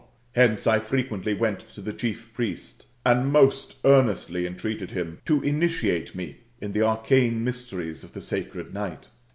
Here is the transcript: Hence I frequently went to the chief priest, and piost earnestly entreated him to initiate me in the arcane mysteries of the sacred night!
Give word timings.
Hence 0.31 0.65
I 0.65 0.79
frequently 0.79 1.35
went 1.35 1.59
to 1.75 1.79
the 1.79 1.93
chief 1.93 2.33
priest, 2.33 2.87
and 3.05 3.31
piost 3.31 3.75
earnestly 3.85 4.47
entreated 4.47 4.89
him 4.89 5.19
to 5.25 5.43
initiate 5.43 6.15
me 6.15 6.37
in 6.59 6.71
the 6.71 6.81
arcane 6.81 7.43
mysteries 7.43 8.03
of 8.03 8.13
the 8.13 8.21
sacred 8.21 8.73
night! 8.73 9.09